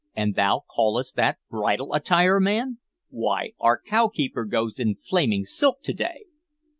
"And 0.15 0.33
thou 0.33 0.63
callest 0.67 1.15
that 1.17 1.37
bridal 1.47 1.93
attire, 1.93 2.39
man! 2.39 2.79
Why, 3.09 3.51
our 3.59 3.79
cow 3.79 4.07
keeper 4.07 4.45
goes 4.45 4.79
in 4.79 4.95
flaming 4.95 5.45
silk 5.45 5.83
to 5.83 5.93
day!" 5.93 6.25